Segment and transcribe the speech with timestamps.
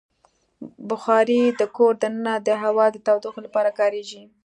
[0.89, 4.23] بخاري د کور دننه د هوا د تودوخې لپاره کارېږي.